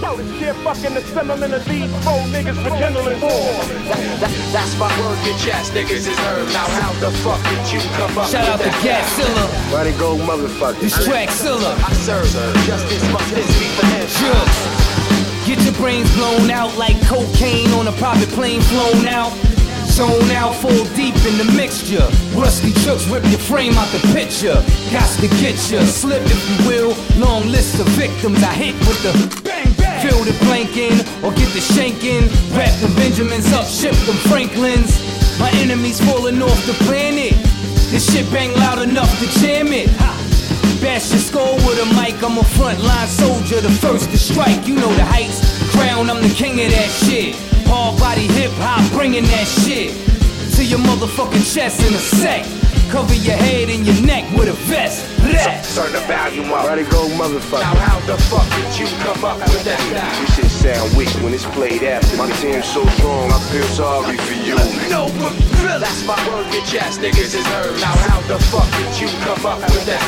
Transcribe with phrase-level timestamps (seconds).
[0.00, 3.52] Share fucking the sentiment of these four niggas for kindling war.
[3.92, 6.48] That, that, that's my word, bitch ass niggas is heard.
[6.56, 9.04] Now how the fuck did you come up Shout out with to that?
[9.04, 9.44] Gatzilla.
[9.70, 10.80] Why they go motherfucker?
[10.80, 11.76] This track Zilla.
[11.84, 12.24] I serve.
[12.64, 14.08] Justice must this be for him.
[14.16, 14.80] Drugs.
[15.44, 19.36] Get your brains blown out like cocaine on a private plane flown out.
[19.84, 22.08] Zone out, fall deep in the mixture.
[22.32, 24.56] Ruste Juxx rip your frame out the picture.
[24.88, 26.96] Got to get ya, slip if you will.
[27.20, 29.12] Long list of victims I hit with the
[29.44, 29.59] bang bang.
[30.00, 32.24] Fill the blank in or get the shank in.
[32.56, 34.96] Wrap the Benjamins up, ship them Franklins.
[35.38, 37.36] My enemies falling off the planet.
[37.92, 39.88] This shit bang loud enough to jam it.
[40.80, 44.66] Bash your skull with a mic, I'm a frontline soldier, the first to strike.
[44.66, 45.44] You know the heights.
[45.72, 47.36] Crown, I'm the king of that shit.
[47.68, 49.92] Hard body hip hop, bringing that shit
[50.56, 52.46] to your motherfucking chest in a sec.
[52.90, 55.09] Cover your head and your neck with a vest.
[55.30, 55.74] Bleh.
[55.74, 56.66] Turn the volume up.
[56.66, 57.62] Why they go Now motherfucker?
[57.62, 59.78] how the fuck did you come up with that?
[60.20, 62.16] This shit sound weak when it's played after.
[62.16, 64.56] My team's so strong, I feel sorry for you.
[64.90, 65.32] No, but
[65.78, 67.78] that's my word, bitch ass niggas is heard.
[67.80, 70.02] Now how the fuck did you come up with that?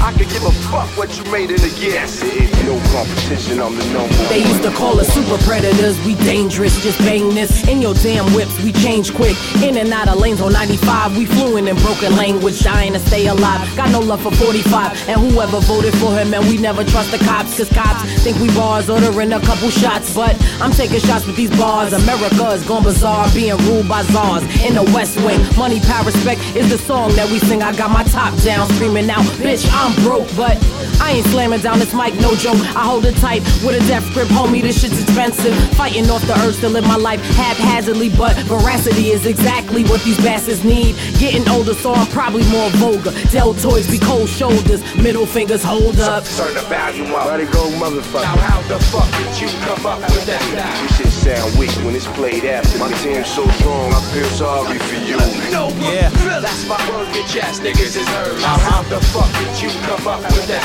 [0.00, 2.22] I, I could give a fuck what you made in the yes.
[2.24, 6.82] It's no competition, I'm the number They used to call us super predators, we dangerous,
[6.82, 7.68] just bang this.
[7.68, 9.36] In your damn whips, we change quick.
[9.62, 13.26] In and out of lanes on 95, we fluent in broken language, dying to stay
[13.26, 13.60] alive.
[13.76, 14.32] Got no love for
[14.62, 18.38] 45, and whoever voted for him, and we never trust the cops, cause cops think
[18.38, 20.14] we bars, ordering a couple shots.
[20.14, 21.92] But I'm taking shots with these bars.
[21.92, 24.44] America is gone bizarre, being ruled by czars.
[24.64, 27.62] In the West Wing, money, power, respect is the song that we sing.
[27.62, 30.56] I got my top down, screaming out, bitch, I'm broke, but
[31.00, 32.60] I ain't slamming down this mic, no joke.
[32.76, 34.62] I hold it tight with a death grip, homie.
[34.62, 35.54] This shit's expensive.
[35.74, 40.16] Fighting off the urge to live my life haphazardly, but veracity is exactly what these
[40.18, 40.96] bastards need.
[41.18, 43.10] Getting older, so I'm probably more vulgar.
[43.34, 46.24] Deltoids be cold shoulders, middle fingers hold up.
[46.36, 47.36] Turn the volume Why up.
[47.40, 48.20] they go motherfucker.
[48.28, 48.52] Now motherfucker?
[48.52, 50.42] how the fuck did you come up with that?
[50.84, 52.76] This shit sound weak when it's played after.
[52.78, 55.16] My team's so strong, I feel sorry for you.
[55.48, 56.10] No, Yeah.
[56.44, 58.36] that's my word, bitch ass niggas is heard.
[58.44, 60.60] Now how the fuck did you come up with that?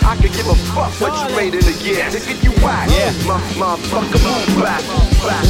[0.00, 2.16] I, I could give a fuck what you made in the yes.
[2.16, 2.88] Nigga, you whack.
[2.88, 3.12] Yeah.
[3.28, 4.80] My, motherfucker, move back.
[5.20, 5.44] back.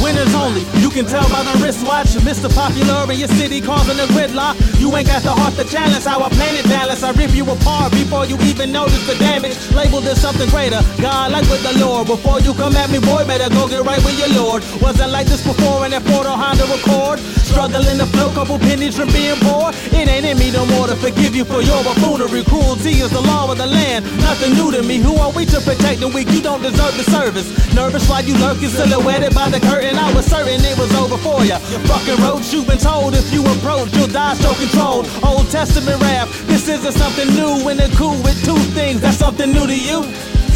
[1.01, 2.13] Can tell by the wristwatch.
[2.21, 2.45] Mr.
[2.53, 4.53] Popular in your city causing a gridlock.
[4.79, 7.01] You ain't got the heart to challenge our planet balance.
[7.01, 9.57] I rip you apart before you even notice the damage.
[9.73, 10.77] Labeled as something greater.
[11.01, 12.05] God, like with the Lord.
[12.05, 14.61] Before you come at me, boy, better go get right with your Lord.
[14.77, 17.17] Wasn't like this before in that Porter Honda Accord.
[17.51, 19.75] Struggling to flow, couple pennies from being poor.
[19.91, 22.43] It ain't in me no more to forgive you for your buffoonery.
[22.43, 24.05] Cruelty is the law of the land.
[24.23, 24.97] Nothing new to me.
[24.97, 26.31] Who are we to protect the weak?
[26.31, 27.51] You don't deserve the service.
[27.75, 29.97] Nervous while you lurking, silhouetted by the curtain.
[29.97, 31.59] I was certain it was over for ya.
[31.91, 35.11] Fucking roach, you've been told if you approach, you'll die so controlled.
[35.21, 36.29] Old Testament rap.
[36.47, 37.67] This isn't something new.
[37.67, 40.07] In they're cool with two things, that's something new to you.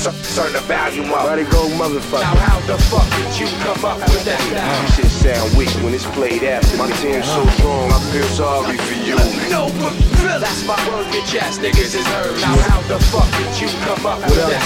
[0.06, 1.26] Turn the volume up.
[1.26, 2.38] Why they go Now motherfucker?
[2.38, 4.38] how the fuck did you come up with that?
[4.86, 6.78] This shit sound weak when it's played after.
[6.78, 9.18] My team's so strong, I feel sorry for you.
[9.50, 9.98] No, but
[10.38, 12.38] that's my word, bitch ass niggas is heard.
[12.38, 14.62] Now how the fuck did you come up with that?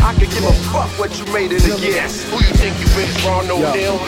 [0.00, 2.24] I, I could give a fuck what you made in the yes.
[2.32, 4.00] Who you think you is, Ron O'Neal?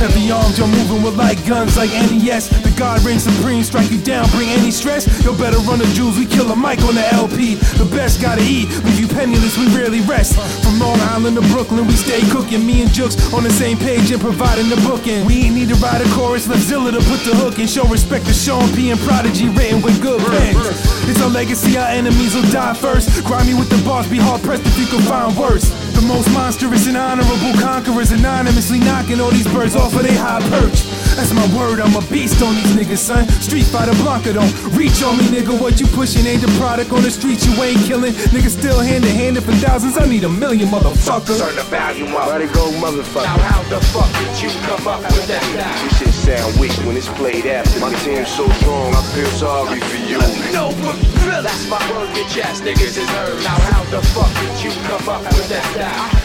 [0.00, 2.48] Heavy arms, you're moving with light guns like NES.
[2.48, 5.04] The God reigns supreme, strike you down, bring any stress.
[5.22, 7.56] Yo, better run the jewels, we kill a mic on the LP.
[7.76, 10.40] The best gotta eat, leave you penniless, we rarely rest.
[10.64, 12.64] From Long Island to Brooklyn, we stay cooking.
[12.64, 15.26] Me and Juxx on the same page and providing the booking.
[15.26, 17.84] We ain't need to write a chorus, left Zilla to put the hook and show
[17.84, 20.99] respect to Sean P and Prodigy, written with good pens.
[21.08, 23.08] It's our legacy, our enemies will die first.
[23.24, 25.68] Grimy with the boss, be hard pressed if you can find worse.
[25.94, 30.40] The most monstrous and honorable conquerors anonymously knocking all these birds off of their high
[30.48, 30.84] perch.
[31.16, 33.28] That's my word, I'm a beast on these niggas, son.
[33.42, 35.60] Street fighter Blanka don't reach on me, nigga.
[35.60, 38.12] What you pushing ain't the product on the streets, you ain't killing.
[38.32, 39.98] Niggas still hand to hand for thousands.
[39.98, 41.36] I need a million, motherfucker.
[41.38, 42.28] Turn the volume up.
[42.28, 43.26] Why they go Now motherfucker?
[43.26, 46.09] how the fuck did you come up with that?
[46.30, 47.80] Sound weak when it's played after.
[47.80, 50.22] My team's so strong, I feel sorry for you.
[50.54, 50.94] No, but
[51.42, 53.42] that's my word, bitch ass niggas is heard.
[53.42, 55.66] Now how the fuck did you come up with that?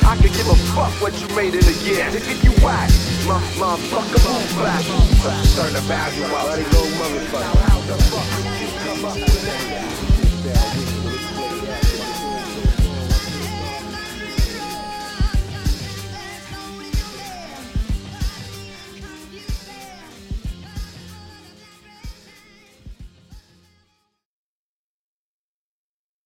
[0.05, 2.13] I, I could give a fuck what you made in the yes.
[2.13, 2.93] Nigga, you whack.
[3.25, 4.85] My, motherfucker, move back.
[5.57, 6.53] Turn the volume up.
[6.53, 7.41] Why they go motherfucker?
[7.41, 8.34] Now How the fuck